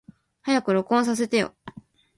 [0.41, 1.55] 早く録音させてよ。